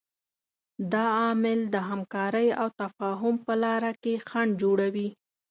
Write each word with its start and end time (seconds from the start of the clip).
دا 0.91 1.05
عامل 1.19 1.59
د 1.73 1.75
همکارۍ 1.89 2.47
او 2.61 2.67
تفاهم 2.81 3.35
په 3.45 3.53
لاره 3.63 3.91
کې 4.01 4.13
خنډ 4.29 4.51
جوړوي. 4.61 5.09